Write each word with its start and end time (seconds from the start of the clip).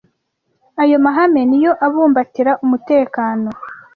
Ayo 0.81 0.97
mahame 1.05 1.41
ni 1.49 1.57
yo 1.63 1.71
abumbatira 1.85 2.51
umutekano 2.65 3.49